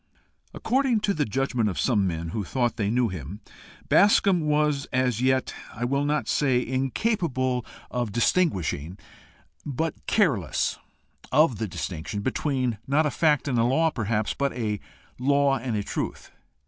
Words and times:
According 0.51 1.01
to 1.01 1.13
the 1.13 1.25
judgment 1.25 1.69
of 1.69 1.79
some 1.79 2.07
men 2.07 2.29
who 2.29 2.43
thought 2.43 2.75
they 2.75 2.89
knew 2.89 3.09
him, 3.09 3.39
Bascombe 3.87 4.43
was 4.43 4.87
as 4.91 5.21
yet 5.21 5.53
I 5.75 5.85
will 5.85 6.05
not 6.05 6.27
say 6.27 6.65
incapable 6.65 7.63
of 7.91 8.11
distinguishing, 8.11 8.97
but 9.63 9.93
careless 10.07 10.79
of 11.31 11.59
the 11.59 11.67
distinction 11.67 12.21
between 12.21 12.79
not 12.87 13.05
a 13.05 13.11
fact 13.11 13.47
and 13.47 13.59
a 13.59 13.63
law, 13.63 13.91
perhaps, 13.91 14.33
but 14.33 14.51
a 14.53 14.79
law 15.19 15.59
and 15.59 15.75
a 15.75 15.83
truth. 15.83 16.31